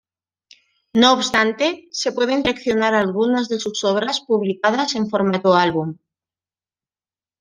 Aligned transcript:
No 0.93 1.13
obstante, 1.13 1.87
se 1.91 2.11
pueden 2.11 2.41
seleccionar 2.41 2.95
algunas 2.95 3.49
de 3.49 3.59
sus 3.59 3.83
obras 3.83 4.19
publicadas 4.21 4.95
en 4.95 5.07
formato 5.07 5.53
álbum. 5.53 5.95